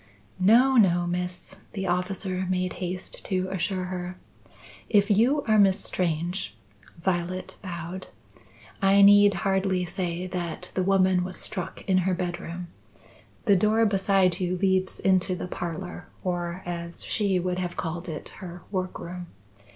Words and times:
"No, 0.39 0.77
no, 0.77 1.05
Miss," 1.05 1.57
the 1.73 1.85
officer 1.85 2.47
made 2.49 2.73
haste 2.81 3.23
to 3.25 3.49
assure 3.51 3.83
her. 3.85 4.17
"If 4.89 5.11
you 5.11 5.43
are 5.43 5.59
Miss 5.59 5.79
Strange" 5.79 6.55
(Violet 6.99 7.57
bowed), 7.61 8.07
"I 8.81 9.03
need 9.03 9.35
hardly 9.45 9.85
say 9.85 10.25
that 10.25 10.71
the 10.73 10.81
woman 10.81 11.23
was 11.23 11.37
struck 11.39 11.83
in 11.87 11.99
her 11.99 12.15
bedroom. 12.15 12.69
The 13.45 13.55
door 13.55 13.85
beside 13.85 14.39
you 14.39 14.57
leads 14.57 14.99
into 14.99 15.35
the 15.35 15.47
parlour, 15.47 16.07
or 16.23 16.63
as 16.65 17.03
she 17.05 17.37
would 17.37 17.59
have 17.59 17.77
called 17.77 18.09
it, 18.09 18.29
her 18.39 18.63
work 18.71 18.97
room. 18.97 19.27